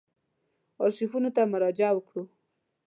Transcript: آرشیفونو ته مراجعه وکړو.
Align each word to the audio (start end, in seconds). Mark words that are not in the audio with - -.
آرشیفونو 0.85 1.29
ته 1.35 1.41
مراجعه 1.53 1.91
وکړو. 1.95 2.23